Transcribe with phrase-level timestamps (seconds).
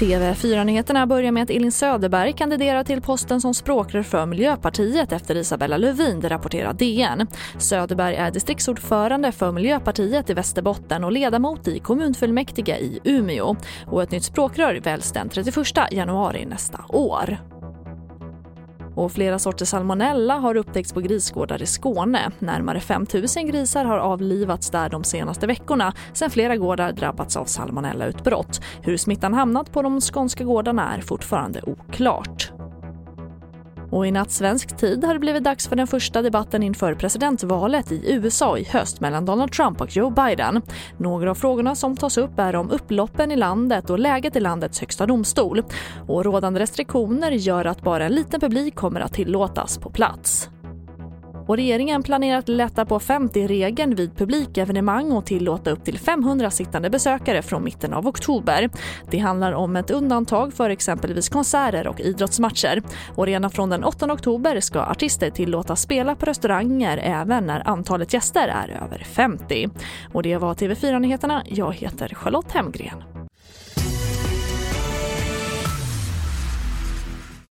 [0.00, 5.76] TV4-nyheterna börjar med att Elin Söderberg kandiderar till posten som språkrör för Miljöpartiet efter Isabella
[5.76, 7.26] Lövin, det rapporterar DN.
[7.58, 13.56] Söderberg är distriktsordförande för Miljöpartiet i Västerbotten och ledamot i kommunfullmäktige i Umeå.
[13.86, 15.56] Och ett nytt språkrör väljs den 31
[15.90, 17.38] januari nästa år.
[18.96, 22.30] Och flera sorter salmonella har upptäckts på grisgårdar i Skåne.
[22.38, 27.44] Närmare 5 000 grisar har avlivats där de senaste veckorna sen flera gårdar drabbats av
[27.44, 28.60] salmonellautbrott.
[28.82, 32.55] Hur smittan hamnat på de skånska gårdarna är fortfarande oklart.
[33.96, 37.92] Och i natt svensk tid har det blivit dags för den första debatten inför presidentvalet
[37.92, 40.62] i USA i höst mellan Donald Trump och Joe Biden.
[40.98, 44.80] Några av frågorna som tas upp är om upploppen i landet och läget i landets
[44.80, 45.62] högsta domstol.
[46.08, 50.50] Och rådande restriktioner gör att bara en liten publik kommer att tillåtas på plats.
[51.46, 56.90] Och regeringen planerar att lätta på 50-regeln vid publikevenemang och tillåta upp till 500 sittande
[56.90, 58.70] besökare från mitten av oktober.
[59.10, 62.82] Det handlar om ett undantag för exempelvis konserter och idrottsmatcher.
[63.14, 68.12] Och redan från den 8 oktober ska artister tillåtas spela på restauranger även när antalet
[68.12, 69.68] gäster är över 50.
[70.12, 71.42] Och det var TV4-nyheterna.
[71.46, 73.15] Jag heter Charlotte Hemgren.